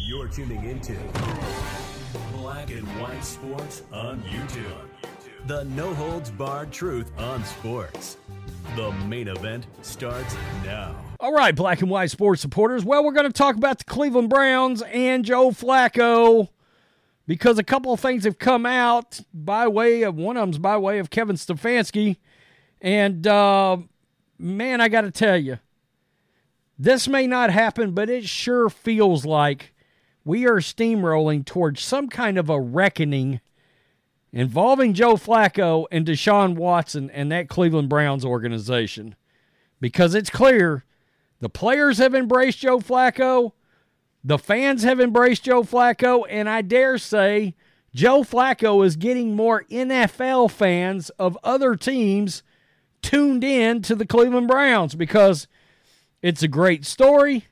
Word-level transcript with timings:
You're 0.00 0.28
tuning 0.28 0.64
into 0.64 0.96
Black 2.34 2.70
and 2.70 2.86
White 3.00 3.24
Sports 3.24 3.82
on 3.92 4.22
YouTube. 4.22 4.88
The 5.46 5.64
no 5.64 5.92
holds 5.94 6.30
barred 6.30 6.70
truth 6.70 7.10
on 7.18 7.44
sports. 7.44 8.16
The 8.76 8.92
main 9.06 9.28
event 9.28 9.66
starts 9.82 10.36
now. 10.64 10.94
All 11.18 11.32
right, 11.32 11.54
black 11.54 11.80
and 11.80 11.90
white 11.90 12.10
sports 12.10 12.40
supporters. 12.42 12.84
Well, 12.84 13.04
we're 13.04 13.12
going 13.12 13.26
to 13.26 13.32
talk 13.32 13.56
about 13.56 13.78
the 13.78 13.84
Cleveland 13.84 14.28
Browns 14.28 14.82
and 14.82 15.24
Joe 15.24 15.50
Flacco 15.50 16.48
because 17.26 17.58
a 17.58 17.64
couple 17.64 17.92
of 17.92 18.00
things 18.00 18.24
have 18.24 18.38
come 18.38 18.66
out 18.66 19.20
by 19.32 19.66
way 19.68 20.02
of 20.02 20.16
one 20.16 20.36
of 20.36 20.42
them's 20.42 20.58
by 20.58 20.76
way 20.76 20.98
of 20.98 21.10
Kevin 21.10 21.36
Stefanski. 21.36 22.16
And 22.80 23.26
uh, 23.26 23.78
man, 24.38 24.80
I 24.80 24.88
got 24.88 25.02
to 25.02 25.10
tell 25.10 25.36
you, 25.36 25.58
this 26.82 27.06
may 27.06 27.28
not 27.28 27.50
happen, 27.50 27.92
but 27.92 28.10
it 28.10 28.24
sure 28.24 28.68
feels 28.68 29.24
like 29.24 29.72
we 30.24 30.46
are 30.46 30.56
steamrolling 30.56 31.44
towards 31.44 31.80
some 31.80 32.08
kind 32.08 32.36
of 32.36 32.50
a 32.50 32.60
reckoning 32.60 33.40
involving 34.32 34.92
Joe 34.92 35.14
Flacco 35.14 35.86
and 35.92 36.04
Deshaun 36.04 36.56
Watson 36.56 37.08
and 37.10 37.30
that 37.30 37.48
Cleveland 37.48 37.88
Browns 37.88 38.24
organization. 38.24 39.14
Because 39.80 40.16
it's 40.16 40.28
clear 40.28 40.84
the 41.38 41.48
players 41.48 41.98
have 41.98 42.16
embraced 42.16 42.58
Joe 42.58 42.80
Flacco, 42.80 43.52
the 44.24 44.38
fans 44.38 44.82
have 44.82 44.98
embraced 44.98 45.44
Joe 45.44 45.62
Flacco, 45.62 46.24
and 46.28 46.48
I 46.48 46.62
dare 46.62 46.98
say 46.98 47.54
Joe 47.94 48.24
Flacco 48.24 48.84
is 48.84 48.96
getting 48.96 49.36
more 49.36 49.62
NFL 49.70 50.50
fans 50.50 51.10
of 51.10 51.38
other 51.44 51.76
teams 51.76 52.42
tuned 53.02 53.44
in 53.44 53.82
to 53.82 53.94
the 53.94 54.06
Cleveland 54.06 54.48
Browns 54.48 54.96
because 54.96 55.46
it's 56.22 56.42
a 56.42 56.48
great 56.48 56.86
story. 56.86 57.46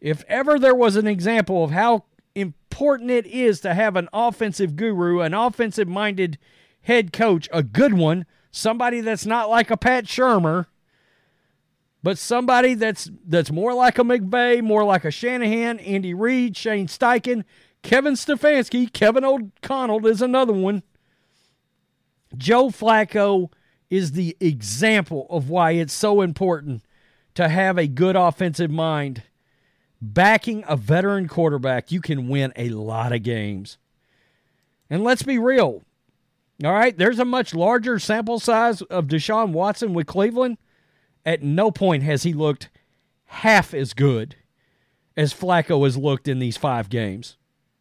If 0.00 0.24
ever 0.28 0.58
there 0.58 0.74
was 0.74 0.96
an 0.96 1.06
example 1.06 1.64
of 1.64 1.70
how 1.70 2.04
important 2.34 3.10
it 3.10 3.26
is 3.26 3.60
to 3.60 3.72
have 3.72 3.96
an 3.96 4.08
offensive 4.12 4.76
guru, 4.76 5.20
an 5.20 5.32
offensive 5.32 5.88
minded 5.88 6.38
head 6.82 7.12
coach, 7.12 7.48
a 7.52 7.62
good 7.62 7.94
one, 7.94 8.26
somebody 8.50 9.00
that's 9.00 9.24
not 9.24 9.48
like 9.48 9.70
a 9.70 9.76
Pat 9.76 10.04
Shurmur, 10.04 10.66
but 12.02 12.18
somebody 12.18 12.74
that's 12.74 13.10
that's 13.26 13.50
more 13.50 13.74
like 13.74 13.98
a 13.98 14.02
McVay, 14.02 14.62
more 14.62 14.84
like 14.84 15.04
a 15.04 15.10
Shanahan, 15.10 15.78
Andy 15.80 16.14
Reid, 16.14 16.56
Shane 16.56 16.86
Steichen, 16.86 17.44
Kevin 17.82 18.14
Stefanski, 18.14 18.92
Kevin 18.92 19.24
O'Connell 19.24 20.06
is 20.06 20.20
another 20.22 20.52
one. 20.52 20.82
Joe 22.36 22.68
Flacco 22.68 23.50
is 23.88 24.12
the 24.12 24.36
example 24.40 25.26
of 25.30 25.48
why 25.48 25.72
it's 25.72 25.92
so 25.92 26.20
important 26.20 26.82
to 27.36 27.48
have 27.48 27.78
a 27.78 27.86
good 27.86 28.16
offensive 28.16 28.70
mind. 28.70 29.22
Backing 30.02 30.64
a 30.68 30.76
veteran 30.76 31.28
quarterback, 31.28 31.90
you 31.90 32.00
can 32.00 32.28
win 32.28 32.52
a 32.56 32.68
lot 32.70 33.12
of 33.12 33.22
games. 33.22 33.78
And 34.90 35.02
let's 35.02 35.22
be 35.22 35.38
real. 35.38 35.84
All 36.64 36.72
right, 36.72 36.96
there's 36.96 37.18
a 37.18 37.24
much 37.24 37.54
larger 37.54 37.98
sample 37.98 38.38
size 38.38 38.82
of 38.82 39.06
Deshaun 39.06 39.52
Watson 39.52 39.94
with 39.94 40.06
Cleveland. 40.06 40.58
At 41.24 41.42
no 41.42 41.70
point 41.70 42.02
has 42.02 42.22
he 42.22 42.32
looked 42.32 42.68
half 43.26 43.74
as 43.74 43.92
good 43.94 44.36
as 45.16 45.34
Flacco 45.34 45.84
has 45.84 45.96
looked 45.96 46.28
in 46.28 46.38
these 46.38 46.56
five 46.56 46.88
games. 46.88 47.36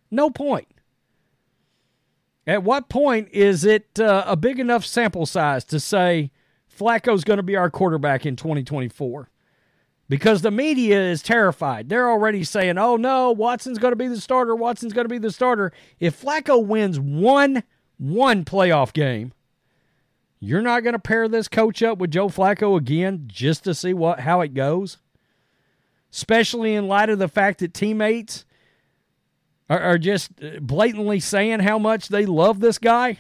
No 0.10 0.30
point. 0.30 0.68
At 2.48 2.64
what 2.64 2.90
point 2.90 3.30
is 3.32 3.64
it 3.66 4.00
uh, 4.00 4.24
a 4.28 4.36
big 4.36 4.60
enough 4.60 4.86
sample 4.86 5.26
size 5.26 5.64
to 5.66 5.80
say 5.80 6.32
Flacco's 6.78 7.24
going 7.24 7.38
to 7.38 7.44
be 7.44 7.56
our 7.56 7.70
quarterback 7.70 8.26
in 8.26 8.36
2024? 8.36 9.30
Because 10.08 10.42
the 10.42 10.52
media 10.52 11.00
is 11.00 11.22
terrified. 11.22 11.90
They're 11.90 12.10
already 12.10 12.44
saying, 12.44 12.78
oh 12.78 12.96
no, 12.96 13.32
Watson's 13.32 13.80
going 13.80 13.92
to 13.92 13.98
be 13.98 14.08
the 14.08 14.22
starter. 14.22 14.56
Watson's 14.56 14.94
going 14.94 15.06
to 15.06 15.10
be 15.10 15.18
the 15.18 15.32
starter. 15.32 15.72
If 16.00 16.22
Flacco 16.22 16.64
wins 16.64 17.00
one, 17.00 17.64
one 17.98 18.46
playoff 18.46 18.94
game, 18.94 19.34
you're 20.40 20.62
not 20.62 20.84
going 20.84 20.94
to 20.94 21.00
pair 21.00 21.28
this 21.28 21.48
coach 21.48 21.82
up 21.82 21.98
with 21.98 22.12
Joe 22.12 22.28
Flacco 22.28 22.78
again 22.78 23.24
just 23.28 23.64
to 23.64 23.74
see 23.74 23.94
what 23.94 24.20
how 24.20 24.42
it 24.42 24.54
goes? 24.54 24.98
Especially 26.12 26.76
in 26.76 26.88
light 26.88 27.10
of 27.10 27.20
the 27.20 27.28
fact 27.28 27.60
that 27.60 27.74
teammates 27.74 28.46
are, 29.70 29.80
are 29.80 29.98
just 29.98 30.32
uh, 30.42 30.60
blatantly 30.62 31.20
saying 31.20 31.62
how 31.62 31.80
much 31.80 32.10
they 32.10 32.26
love 32.26 32.60
this 32.60 32.78
guy. 32.78 33.20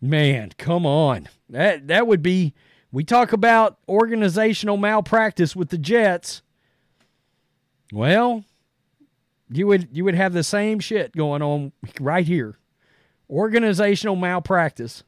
Man, 0.00 0.52
come 0.58 0.84
on. 0.84 1.28
That 1.48 1.88
that 1.88 2.06
would 2.06 2.22
be 2.22 2.52
we 2.94 3.02
talk 3.02 3.32
about 3.32 3.76
organizational 3.88 4.76
malpractice 4.76 5.56
with 5.56 5.70
the 5.70 5.78
Jets. 5.78 6.42
Well, 7.92 8.44
you 9.50 9.66
would 9.66 9.88
you 9.92 10.04
would 10.04 10.14
have 10.14 10.32
the 10.32 10.44
same 10.44 10.78
shit 10.78 11.14
going 11.16 11.42
on 11.42 11.72
right 11.98 12.24
here. 12.24 12.56
Organizational 13.28 14.14
malpractice. 14.14 15.02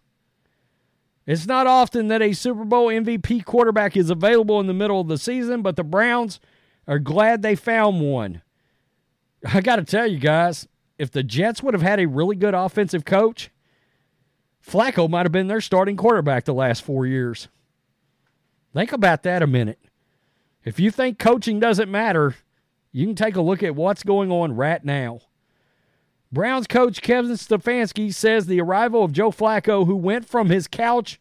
It's 1.27 1.47
not 1.47 1.69
often 1.69 2.09
that 2.09 2.23
a 2.23 2.33
Super 2.33 2.65
Bowl 2.65 2.89
MVP 2.89 3.45
quarterback 3.45 3.97
is 3.97 4.11
available 4.11 4.59
in 4.59 4.67
the 4.67 4.75
middle 4.75 5.01
of 5.01 5.07
the 5.07 5.17
season, 5.17 5.63
but 5.63 5.77
the 5.77 5.85
Browns 5.85 6.41
are 6.89 6.99
glad 6.99 7.43
they 7.43 7.55
found 7.55 8.01
one. 8.01 8.43
I 9.45 9.61
got 9.61 9.77
to 9.77 9.85
tell 9.85 10.09
you 10.09 10.19
guys, 10.19 10.67
if 10.99 11.13
the 11.13 11.23
Jets 11.23 11.63
would 11.63 11.75
have 11.75 11.83
had 11.83 12.01
a 12.01 12.07
really 12.07 12.35
good 12.35 12.55
offensive 12.55 13.05
coach, 13.05 13.51
Flacco 14.65 15.09
might 15.09 15.25
have 15.25 15.33
been 15.33 15.47
their 15.47 15.61
starting 15.61 15.97
quarterback 15.97 16.47
the 16.47 16.55
last 16.55 16.83
4 16.83 17.07
years. 17.07 17.47
Think 18.77 18.93
about 18.93 19.23
that 19.23 19.43
a 19.43 19.47
minute. 19.47 19.79
If 20.63 20.79
you 20.79 20.91
think 20.91 21.19
coaching 21.19 21.59
doesn't 21.59 21.91
matter, 21.91 22.35
you 22.93 23.07
can 23.07 23.15
take 23.15 23.35
a 23.35 23.41
look 23.41 23.63
at 23.63 23.75
what's 23.75 24.03
going 24.03 24.31
on 24.31 24.55
right 24.55 24.85
now. 24.85 25.21
Browns 26.31 26.67
coach 26.67 27.01
Kevin 27.01 27.31
Stefanski 27.31 28.13
says 28.13 28.45
the 28.45 28.61
arrival 28.61 29.03
of 29.03 29.13
Joe 29.13 29.31
Flacco, 29.31 29.87
who 29.87 29.97
went 29.97 30.29
from 30.29 30.51
his 30.51 30.69
couch 30.69 31.19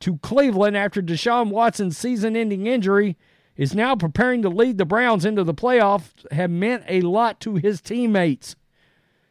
to 0.00 0.18
Cleveland 0.18 0.76
after 0.76 1.00
Deshaun 1.00 1.50
Watson's 1.50 1.96
season 1.96 2.34
ending 2.34 2.66
injury, 2.66 3.16
is 3.56 3.72
now 3.72 3.94
preparing 3.94 4.42
to 4.42 4.48
lead 4.48 4.76
the 4.76 4.84
Browns 4.84 5.24
into 5.24 5.44
the 5.44 5.54
playoffs, 5.54 6.28
have 6.32 6.50
meant 6.50 6.82
a 6.88 7.02
lot 7.02 7.38
to 7.42 7.54
his 7.54 7.80
teammates. 7.80 8.56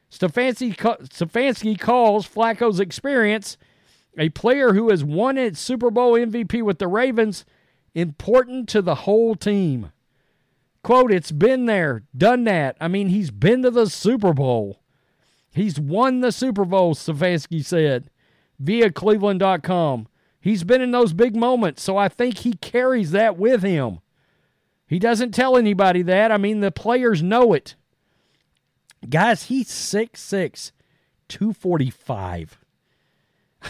Stefanski, 0.10 0.78
Stefanski 0.78 1.78
calls 1.78 2.26
Flacco's 2.26 2.80
experience, 2.80 3.58
a 4.18 4.30
player 4.30 4.72
who 4.72 4.92
has 4.92 5.04
won 5.04 5.38
its 5.38 5.60
Super 5.60 5.92
Bowl 5.92 6.14
MVP 6.14 6.62
with 6.64 6.80
the 6.80 6.88
Ravens, 6.88 7.44
important 7.96 8.70
to 8.70 8.82
the 8.82 8.96
whole 8.96 9.36
team. 9.36 9.92
Quote, 10.84 11.12
it's 11.12 11.32
been 11.32 11.66
there, 11.66 12.04
done 12.16 12.44
that. 12.44 12.78
I 12.80 12.88
mean, 12.88 13.08
he's 13.08 13.32
been 13.32 13.64
to 13.64 13.72
the 13.72 13.90
Super 13.90 14.34
Bowl. 14.34 14.82
He's 15.52 15.80
won 15.80 16.20
the 16.20 16.32
Super 16.32 16.66
Bowl, 16.66 16.94
Stefanski 16.94 17.66
said 17.66 18.12
via 18.60 18.92
Cleveland.com. 18.92 20.08
He's 20.40 20.64
been 20.64 20.82
in 20.82 20.92
those 20.92 21.14
big 21.14 21.36
moments, 21.36 21.82
so 21.82 21.98
I 21.98 22.08
think 22.08 22.40
he 22.40 22.54
carries 22.54 23.12
that 23.12 23.38
with 23.38 23.64
him. 23.64 24.00
He 24.88 25.00
doesn't 25.00 25.32
tell 25.34 25.58
anybody 25.58 26.04
that. 26.04 26.32
I 26.32 26.38
mean, 26.38 26.60
the 26.60 26.72
players 26.72 27.24
know 27.24 27.54
it. 27.54 27.76
Guys, 29.10 29.44
he's 29.44 29.70
6'6, 29.70 30.72
245. 31.28 32.60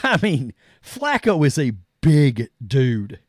I 0.04 0.20
mean, 0.22 0.54
Flacco 0.84 1.46
is 1.46 1.58
a 1.58 1.74
big 2.02 2.50
dude. 2.66 3.20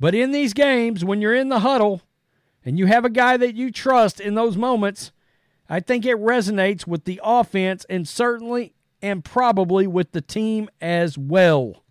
But 0.00 0.14
in 0.14 0.32
these 0.32 0.52
games, 0.52 1.04
when 1.04 1.20
you're 1.20 1.34
in 1.34 1.48
the 1.48 1.60
huddle, 1.60 2.02
and 2.64 2.78
you 2.78 2.86
have 2.86 3.04
a 3.04 3.10
guy 3.10 3.36
that 3.36 3.54
you 3.54 3.70
trust 3.70 4.20
in 4.20 4.34
those 4.34 4.56
moments, 4.56 5.12
I 5.68 5.80
think 5.80 6.04
it 6.04 6.16
resonates 6.16 6.86
with 6.86 7.04
the 7.04 7.20
offense 7.22 7.84
and 7.88 8.06
certainly 8.06 8.74
and 9.00 9.24
probably 9.24 9.86
with 9.86 10.12
the 10.12 10.20
team 10.20 10.68
as 10.80 11.16
well. 11.16 11.82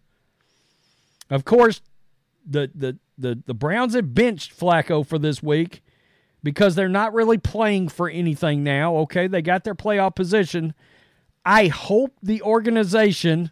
Of 1.30 1.46
course, 1.46 1.82
the 2.46 2.70
the 2.74 2.98
the, 3.18 3.42
the 3.46 3.54
Browns 3.54 3.96
have 3.96 4.14
benched 4.14 4.58
Flacco 4.58 5.06
for 5.06 5.18
this 5.18 5.42
week 5.42 5.82
because 6.44 6.76
they're 6.76 6.88
not 6.88 7.14
really 7.14 7.38
playing 7.38 7.90
for 7.90 8.10
anything 8.10 8.64
now. 8.64 8.96
Okay, 8.98 9.28
they 9.28 9.42
got 9.42 9.64
their 9.64 9.76
playoff 9.76 10.16
position. 10.16 10.74
I 11.44 11.68
hope 11.68 12.16
the 12.22 12.42
organization 12.44 13.52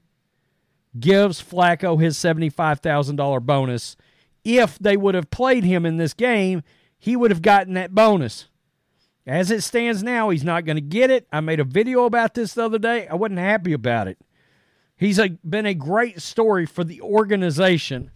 gives 1.00 1.42
Flacco 1.42 2.00
his 2.00 2.18
$75,000 2.18 3.42
bonus. 3.42 3.98
If 4.46 4.80
they 4.80 4.96
would 4.96 5.16
have 5.16 5.32
played 5.32 5.66
him 5.66 5.86
in 5.86 5.98
this 5.98 6.14
game, 6.14 6.64
he 6.98 7.16
would 7.16 7.32
have 7.32 7.42
gotten 7.42 7.74
that 7.74 7.94
bonus. 7.94 8.48
As 9.28 9.50
it 9.50 9.64
stands 9.64 10.04
now, 10.04 10.30
he's 10.30 10.44
not 10.44 10.66
going 10.66 10.78
to 10.78 10.82
get 10.82 11.10
it. 11.10 11.28
I 11.34 11.40
made 11.40 11.60
a 11.60 11.64
video 11.64 12.06
about 12.06 12.36
this 12.36 12.54
the 12.54 12.64
other 12.64 12.78
day. 12.78 13.08
I 13.08 13.16
wasn't 13.16 13.40
happy 13.40 13.74
about 13.74 14.08
it. 14.08 14.20
He's 14.96 15.20
a, 15.20 15.30
been 15.44 15.66
a 15.66 15.74
great 15.74 16.22
story 16.22 16.66
for 16.66 16.84
the 16.84 17.02
organization, 17.02 18.12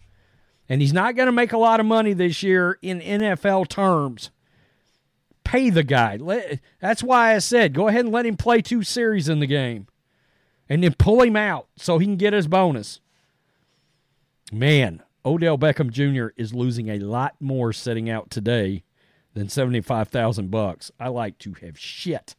and 0.69 0.81
he's 0.81 0.93
not 0.93 1.15
going 1.15 1.25
to 1.25 1.31
make 1.31 1.51
a 1.51 1.57
lot 1.57 1.79
of 1.79 1.85
money 1.87 2.13
this 2.13 2.43
year 2.43 2.77
in 2.81 3.01
NFL 3.01 3.67
terms. 3.67 4.29
Pay 5.43 5.71
the 5.71 5.83
guy. 5.83 6.17
Let, 6.17 6.59
that's 6.79 7.01
why 7.01 7.33
I 7.33 7.39
said 7.39 7.73
go 7.73 7.87
ahead 7.87 8.05
and 8.05 8.13
let 8.13 8.27
him 8.27 8.37
play 8.37 8.61
two 8.61 8.83
series 8.83 9.27
in 9.27 9.39
the 9.39 9.47
game 9.47 9.87
and 10.69 10.83
then 10.83 10.93
pull 10.93 11.23
him 11.23 11.35
out 11.35 11.67
so 11.75 11.97
he 11.97 12.05
can 12.05 12.17
get 12.17 12.33
his 12.33 12.47
bonus. 12.47 13.01
Man, 14.51 15.01
Odell 15.25 15.57
Beckham 15.57 15.91
Jr. 15.91 16.33
is 16.37 16.53
losing 16.53 16.89
a 16.89 16.99
lot 16.99 17.35
more 17.39 17.73
sitting 17.73 18.09
out 18.09 18.29
today 18.29 18.83
than 19.33 19.49
75,000 19.49 20.49
bucks. 20.49 20.91
I 20.99 21.09
like 21.09 21.37
to 21.39 21.53
have 21.61 21.77
shit. 21.77 22.35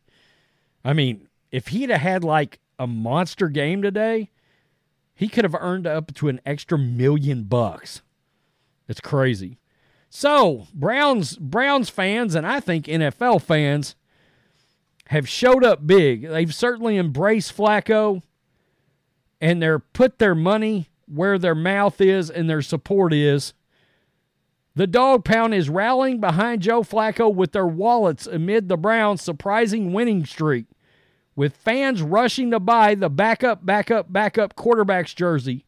I 0.85 0.93
mean, 0.93 1.29
if 1.51 1.69
he'd 1.69 1.91
have 1.91 2.01
had 2.01 2.25
like 2.25 2.61
a 2.79 2.87
monster 2.87 3.49
game 3.49 3.83
today, 3.83 4.31
he 5.15 5.29
could 5.29 5.45
have 5.45 5.57
earned 5.59 5.87
up 5.87 6.15
to 6.15 6.29
an 6.29 6.41
extra 6.47 6.79
million 6.79 7.45
bucks. 7.45 8.03
It's 8.89 9.01
crazy. 9.01 9.59
So, 10.09 10.67
Browns 10.75 11.37
Browns 11.37 11.91
fans 11.91 12.35
and 12.35 12.47
I 12.47 12.59
think 12.59 12.87
NFL 12.87 13.43
fans 13.43 13.95
have 15.09 15.29
showed 15.29 15.63
up 15.63 15.87
big. 15.87 16.27
They've 16.27 16.55
certainly 16.55 16.97
embraced 16.97 17.57
Flacco 17.57 18.23
and 19.41 19.63
they're 19.63 19.79
put 19.79 20.19
their 20.19 20.35
money 20.35 20.89
where 21.11 21.39
their 21.39 21.55
mouth 21.55 22.01
is 22.01 22.31
and 22.31 22.49
their 22.49 22.63
support 22.63 23.13
is. 23.13 23.53
The 24.75 24.87
dog 24.87 25.25
pound 25.25 25.55
is 25.55 25.69
rallying 25.69 26.21
behind 26.21 26.63
Joe 26.63 26.83
Flacco 26.83 27.33
with 27.33 27.53
their 27.53 27.67
wallets 27.67 28.27
amid 28.27 28.69
the 28.69 28.77
Browns' 28.77 29.21
surprising 29.21 29.93
winning 29.93 30.25
streak, 30.25 30.67
with 31.35 31.57
fans 31.57 32.03
rushing 32.03 32.51
to 32.53 32.61
buy 32.61 32.95
the 32.95 33.11
backup, 33.11 33.67
backup, 33.67 34.13
backup 34.13 34.55
quarterback's 34.55 35.13
jersey. 35.13 35.67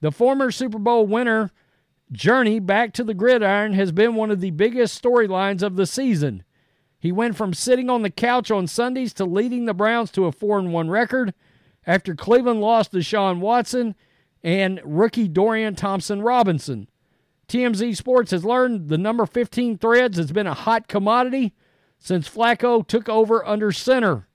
The 0.00 0.12
former 0.12 0.50
Super 0.50 0.78
Bowl 0.78 1.06
winner 1.06 1.50
journey 2.12 2.60
back 2.60 2.92
to 2.94 3.04
the 3.04 3.14
gridiron 3.14 3.72
has 3.74 3.92
been 3.92 4.14
one 4.14 4.30
of 4.30 4.40
the 4.40 4.50
biggest 4.50 5.00
storylines 5.02 5.62
of 5.62 5.76
the 5.76 5.86
season. 5.86 6.44
He 6.98 7.12
went 7.12 7.36
from 7.36 7.54
sitting 7.54 7.88
on 7.88 8.02
the 8.02 8.10
couch 8.10 8.50
on 8.50 8.66
Sundays 8.66 9.12
to 9.14 9.24
leading 9.24 9.64
the 9.64 9.74
Browns 9.74 10.10
to 10.12 10.26
a 10.26 10.32
4 10.32 10.62
1 10.62 10.90
record 10.90 11.34
after 11.86 12.14
Cleveland 12.14 12.60
lost 12.60 12.92
Deshaun 12.92 13.40
Watson 13.40 13.94
and 14.42 14.80
rookie 14.84 15.28
Dorian 15.28 15.74
Thompson 15.74 16.22
Robinson. 16.22 16.88
TMZ 17.48 17.96
Sports 17.96 18.30
has 18.30 18.44
learned 18.44 18.88
the 18.88 18.98
number 18.98 19.26
15 19.26 19.78
threads 19.78 20.16
has 20.16 20.32
been 20.32 20.46
a 20.46 20.54
hot 20.54 20.88
commodity 20.88 21.52
since 21.98 22.28
Flacco 22.28 22.86
took 22.86 23.08
over 23.08 23.46
under 23.46 23.72
center. 23.72 24.28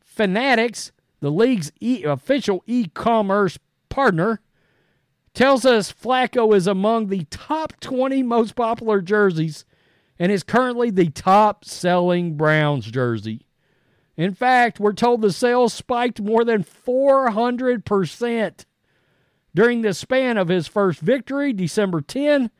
Fanatics, 0.00 0.92
the 1.20 1.30
league's 1.30 1.72
e- 1.80 2.04
official 2.04 2.62
e 2.66 2.86
commerce 2.92 3.58
partner, 3.88 4.40
tells 5.34 5.64
us 5.64 5.92
Flacco 5.92 6.54
is 6.54 6.66
among 6.66 7.06
the 7.06 7.24
top 7.30 7.80
20 7.80 8.22
most 8.22 8.54
popular 8.54 9.00
jerseys 9.00 9.64
and 10.18 10.30
is 10.30 10.42
currently 10.42 10.90
the 10.90 11.08
top 11.08 11.64
selling 11.64 12.36
Browns 12.36 12.90
jersey. 12.90 13.46
In 14.16 14.34
fact, 14.34 14.78
we're 14.78 14.92
told 14.92 15.22
the 15.22 15.32
sales 15.32 15.72
spiked 15.72 16.20
more 16.20 16.44
than 16.44 16.62
400% 16.62 18.64
during 19.54 19.82
the 19.82 19.94
span 19.94 20.36
of 20.38 20.48
his 20.48 20.66
first 20.66 21.00
victory, 21.00 21.52
December 21.52 22.00
10, 22.00 22.50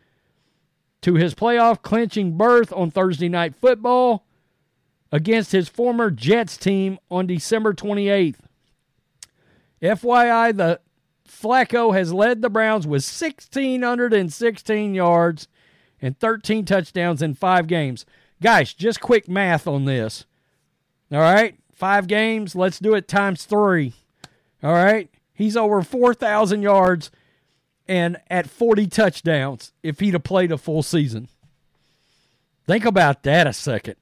to 1.02 1.14
his 1.14 1.34
playoff 1.34 1.82
clinching 1.82 2.36
berth 2.36 2.72
on 2.72 2.90
Thursday 2.90 3.28
Night 3.28 3.54
Football 3.54 4.24
against 5.10 5.52
his 5.52 5.68
former 5.68 6.10
Jets 6.10 6.56
team 6.56 6.98
on 7.10 7.26
December 7.26 7.74
28th. 7.74 8.36
FYI, 9.82 10.56
the 10.56 10.80
Flacco 11.28 11.94
has 11.94 12.12
led 12.12 12.40
the 12.40 12.50
Browns 12.50 12.86
with 12.86 13.02
1,616 13.02 14.94
yards 14.94 15.48
and 16.00 16.18
13 16.18 16.64
touchdowns 16.64 17.22
in 17.22 17.34
five 17.34 17.66
games. 17.66 18.06
Guys, 18.40 18.72
just 18.72 19.00
quick 19.00 19.28
math 19.28 19.66
on 19.66 19.84
this. 19.84 20.24
All 21.10 21.20
right, 21.20 21.56
five 21.72 22.06
games. 22.06 22.54
Let's 22.54 22.78
do 22.78 22.94
it 22.94 23.08
times 23.08 23.44
three. 23.44 23.94
All 24.62 24.72
right, 24.72 25.10
he's 25.34 25.56
over 25.56 25.82
4,000 25.82 26.62
yards 26.62 27.10
and 27.88 28.18
at 28.30 28.48
40 28.48 28.86
touchdowns 28.86 29.72
if 29.82 30.00
he'd 30.00 30.14
have 30.14 30.24
played 30.24 30.52
a 30.52 30.58
full 30.58 30.82
season. 30.82 31.28
Think 32.66 32.84
about 32.84 33.22
that 33.24 33.46
a 33.46 33.52
second. 33.52 33.96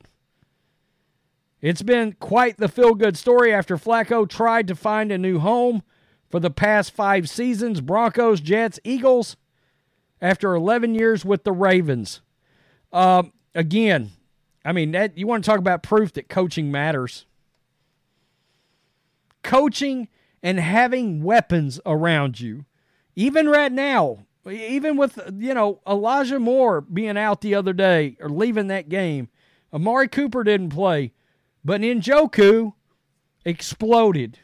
It's 1.61 1.83
been 1.83 2.17
quite 2.21 2.57
the 2.57 2.69
feel 2.69 2.95
good 2.95 3.17
story 3.17 3.53
after 3.53 3.77
Flacco 3.77 4.29
tried 4.29 4.67
to 4.69 4.75
find 4.75 5.13
a 5.13 5.19
new 5.19 5.39
home 5.39 5.83
for 6.31 6.41
the 6.41 6.51
past 6.51 6.93
five 6.93 7.29
seasons 7.29 7.81
Broncos, 7.81 8.41
Jets, 8.41 8.81
Eagles, 8.85 9.37
after 10.23 10.55
11 10.55 10.95
years 10.95 11.25
with 11.25 11.45
the 11.45 11.53
Ravens. 11.53 12.21
Um, 12.93 13.33
again, 13.55 14.11
I 14.65 14.73
mean, 14.73 14.93
that 14.93 15.17
you 15.17 15.27
want 15.27 15.45
to 15.45 15.51
talk 15.51 15.59
about 15.59 15.83
proof 15.83 16.13
that 16.15 16.29
coaching 16.29 16.71
matters. 16.71 17.27
Coaching 19.43 20.09
and 20.43 20.59
having 20.59 21.23
weapons 21.23 21.81
around 21.85 22.41
you. 22.41 22.65
Even 23.17 23.49
right 23.49 23.73
now, 23.73 24.27
even 24.49 24.97
with, 24.97 25.19
you 25.37 25.53
know, 25.53 25.81
Elijah 25.87 26.39
Moore 26.39 26.81
being 26.81 27.19
out 27.19 27.41
the 27.41 27.55
other 27.55 27.73
day 27.73 28.17
or 28.21 28.29
leaving 28.29 28.69
that 28.69 28.89
game, 28.89 29.29
Amari 29.73 30.09
Cooper 30.09 30.43
didn't 30.45 30.71
play, 30.71 31.13
but 31.65 31.81
Njoku 31.81 32.73
exploded. 33.45 34.39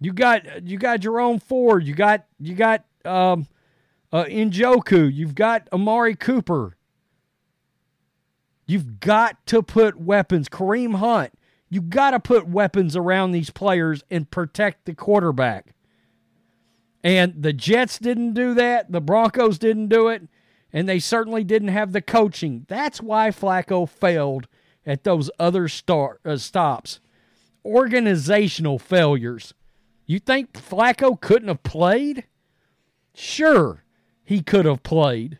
You 0.00 0.12
got 0.12 0.66
you 0.66 0.78
got 0.78 1.00
Jerome 1.00 1.38
Ford, 1.38 1.86
you 1.86 1.94
got 1.94 2.26
you 2.38 2.54
got 2.54 2.84
um 3.04 3.46
uh 4.12 4.24
Njoku, 4.24 5.12
you've 5.12 5.34
got 5.34 5.68
Amari 5.72 6.16
Cooper. 6.16 6.76
You've 8.66 9.00
got 9.00 9.44
to 9.48 9.62
put 9.62 10.00
weapons. 10.00 10.48
Kareem 10.48 10.96
Hunt, 10.96 11.32
you've 11.72 11.88
got 11.88 12.10
to 12.10 12.20
put 12.20 12.46
weapons 12.46 12.94
around 12.94 13.32
these 13.32 13.48
players 13.48 14.04
and 14.10 14.30
protect 14.30 14.84
the 14.84 14.94
quarterback. 14.94 15.74
And 17.02 17.42
the 17.42 17.54
Jets 17.54 17.98
didn't 17.98 18.34
do 18.34 18.52
that. 18.52 18.92
The 18.92 19.00
Broncos 19.00 19.58
didn't 19.58 19.88
do 19.88 20.08
it. 20.08 20.28
And 20.70 20.86
they 20.86 20.98
certainly 20.98 21.44
didn't 21.44 21.68
have 21.68 21.92
the 21.92 22.02
coaching. 22.02 22.66
That's 22.68 23.00
why 23.00 23.30
Flacco 23.30 23.88
failed 23.88 24.48
at 24.84 25.04
those 25.04 25.30
other 25.38 25.66
start, 25.66 26.20
uh, 26.26 26.36
stops. 26.36 27.00
Organizational 27.64 28.78
failures. 28.78 29.54
You 30.04 30.18
think 30.18 30.52
Flacco 30.52 31.18
couldn't 31.18 31.48
have 31.48 31.62
played? 31.62 32.24
Sure, 33.14 33.82
he 34.22 34.42
could 34.42 34.66
have 34.66 34.82
played. 34.82 35.38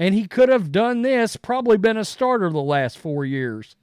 And 0.00 0.16
he 0.16 0.26
could 0.26 0.48
have 0.48 0.72
done 0.72 1.02
this, 1.02 1.36
probably 1.36 1.76
been 1.76 1.96
a 1.96 2.04
starter 2.04 2.50
the 2.50 2.60
last 2.60 2.98
four 2.98 3.24
years. 3.24 3.76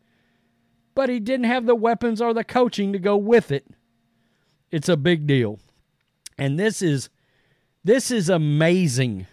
But 1.00 1.08
he 1.08 1.22
didn't 1.22 1.46
have 1.46 1.66
the 1.66 1.76
weapons 1.76 2.20
or 2.20 2.34
the 2.34 2.44
coaching 2.44 2.92
to 2.92 3.00
go 3.00 3.16
with 3.16 3.54
it. 3.54 3.66
It's 4.70 4.90
a 4.90 4.98
big 4.98 5.26
deal. 5.26 5.58
And 6.38 6.60
this 6.60 6.82
is 6.82 7.10
this 7.86 8.12
is 8.12 8.28
amazing. 8.28 9.26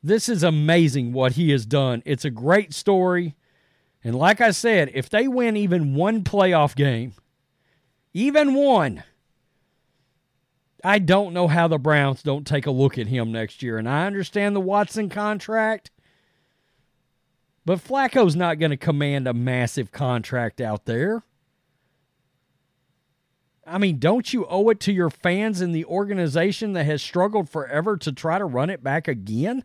This 0.00 0.28
is 0.28 0.44
amazing 0.44 1.12
what 1.12 1.32
he 1.32 1.50
has 1.50 1.66
done. 1.66 2.04
It's 2.06 2.24
a 2.24 2.30
great 2.30 2.72
story. 2.72 3.34
And 4.04 4.14
like 4.14 4.40
I 4.40 4.52
said, 4.52 4.92
if 4.94 5.10
they 5.10 5.26
win 5.26 5.56
even 5.56 5.96
one 5.96 6.22
playoff 6.22 6.76
game, 6.76 7.14
even 8.14 8.54
one, 8.54 9.02
I 10.84 11.00
don't 11.00 11.34
know 11.34 11.48
how 11.48 11.66
the 11.66 11.78
Browns 11.78 12.22
don't 12.22 12.46
take 12.46 12.66
a 12.66 12.70
look 12.70 12.96
at 12.96 13.08
him 13.08 13.32
next 13.32 13.60
year. 13.60 13.76
And 13.76 13.88
I 13.88 14.06
understand 14.06 14.54
the 14.54 14.60
Watson 14.60 15.08
contract, 15.08 15.90
but 17.64 17.78
Flacco's 17.78 18.36
not 18.36 18.58
going 18.58 18.70
to 18.70 18.76
command 18.76 19.28
a 19.28 19.34
massive 19.34 19.92
contract 19.92 20.60
out 20.60 20.86
there. 20.86 21.22
I 23.66 23.78
mean, 23.78 23.98
don't 23.98 24.32
you 24.32 24.46
owe 24.46 24.68
it 24.70 24.80
to 24.80 24.92
your 24.92 25.10
fans 25.10 25.60
and 25.60 25.74
the 25.74 25.84
organization 25.84 26.72
that 26.72 26.86
has 26.86 27.02
struggled 27.02 27.48
forever 27.48 27.96
to 27.98 28.10
try 28.10 28.38
to 28.38 28.44
run 28.44 28.70
it 28.70 28.82
back 28.82 29.06
again? 29.06 29.64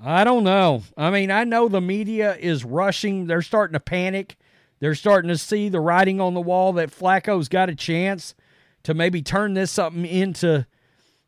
I 0.00 0.24
don't 0.24 0.44
know. 0.44 0.82
I 0.96 1.10
mean, 1.10 1.30
I 1.30 1.44
know 1.44 1.68
the 1.68 1.80
media 1.80 2.36
is 2.36 2.64
rushing. 2.64 3.26
They're 3.26 3.42
starting 3.42 3.74
to 3.74 3.80
panic. 3.80 4.36
They're 4.80 4.94
starting 4.94 5.28
to 5.28 5.38
see 5.38 5.68
the 5.68 5.80
writing 5.80 6.20
on 6.20 6.34
the 6.34 6.40
wall 6.40 6.72
that 6.74 6.90
Flacco's 6.90 7.48
got 7.48 7.70
a 7.70 7.74
chance 7.74 8.34
to 8.82 8.94
maybe 8.94 9.22
turn 9.22 9.54
this 9.54 9.70
something 9.70 10.04
into 10.04 10.66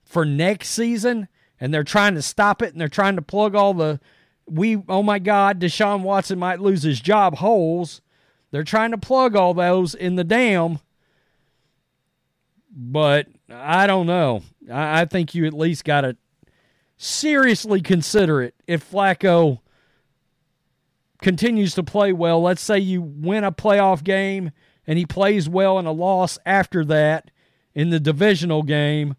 for 0.04 0.24
next 0.24 0.70
season. 0.70 1.28
And 1.60 1.72
they're 1.72 1.84
trying 1.84 2.14
to 2.14 2.22
stop 2.22 2.62
it 2.62 2.72
and 2.72 2.80
they're 2.80 2.88
trying 2.88 3.16
to 3.16 3.22
plug 3.22 3.54
all 3.54 3.74
the 3.74 4.00
we 4.46 4.82
oh 4.88 5.02
my 5.02 5.18
God, 5.18 5.60
Deshaun 5.60 6.02
Watson 6.02 6.38
might 6.38 6.60
lose 6.60 6.82
his 6.82 7.00
job 7.00 7.36
holes. 7.36 8.00
They're 8.50 8.64
trying 8.64 8.92
to 8.92 8.98
plug 8.98 9.34
all 9.34 9.54
those 9.54 9.94
in 9.94 10.16
the 10.16 10.24
dam. 10.24 10.78
But 12.70 13.28
I 13.50 13.86
don't 13.86 14.06
know. 14.06 14.42
I, 14.70 15.02
I 15.02 15.04
think 15.04 15.34
you 15.34 15.46
at 15.46 15.52
least 15.52 15.84
got 15.84 16.02
to 16.02 16.16
seriously 16.96 17.80
consider 17.80 18.42
it 18.42 18.54
if 18.66 18.88
Flacco 18.90 19.60
continues 21.22 21.74
to 21.74 21.82
play 21.82 22.12
well. 22.12 22.40
Let's 22.40 22.62
say 22.62 22.78
you 22.78 23.02
win 23.02 23.44
a 23.44 23.52
playoff 23.52 24.04
game 24.04 24.50
and 24.86 24.98
he 24.98 25.06
plays 25.06 25.48
well 25.48 25.78
in 25.78 25.86
a 25.86 25.92
loss 25.92 26.38
after 26.44 26.84
that 26.86 27.30
in 27.74 27.90
the 27.90 28.00
divisional 28.00 28.62
game. 28.62 29.16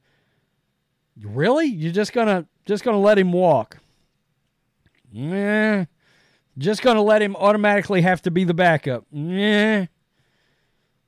Really? 1.22 1.65
You're 1.65 1.94
just 1.94 2.13
gonna 2.13 2.46
just 2.65 2.84
gonna 2.84 3.00
let 3.00 3.17
him 3.17 3.32
walk? 3.32 3.77
Yeah. 5.15 5.86
Just 6.57 6.81
gonna 6.81 7.01
let 7.01 7.22
him 7.22 7.36
automatically 7.36 8.01
have 8.01 8.22
to 8.24 8.31
be 8.31 8.43
the 8.43 8.53
backup? 8.53 9.05
Yeah. 9.12 9.86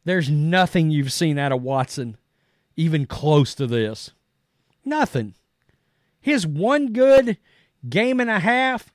There's 0.06 0.30
nothing 0.30 0.90
you've 0.90 1.12
seen 1.12 1.38
out 1.38 1.52
of 1.52 1.62
Watson 1.62 2.18
even 2.78 3.06
close 3.06 3.54
to 3.56 3.68
this. 3.68 4.12
Nothing. 4.86 5.34
His 6.22 6.48
one 6.48 6.94
good 6.94 7.38
game 7.90 8.20
and 8.22 8.30
a 8.30 8.40
half 8.40 8.94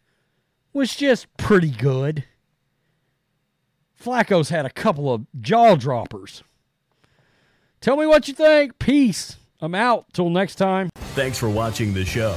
was 0.73 0.97
just 0.97 1.27
pretty 1.37 1.71
good. 1.71 2.25
Flacco's 4.03 4.49
had 4.49 4.65
a 4.65 4.71
couple 4.71 5.13
of 5.13 5.27
jaw 5.41 5.77
droppers. 5.77 6.43
Tell 7.81 7.97
me 7.97 8.07
what 8.07 8.29
you 8.29 8.35
think. 8.35 8.79
Peace. 8.79 9.37
I'm 9.61 9.75
out. 9.75 10.07
Till 10.13 10.31
next 10.31 10.55
time. 10.57 10.89
Thanks 11.15 11.39
for 11.39 11.49
watching 11.49 11.93
the 11.93 12.05
show. 12.05 12.37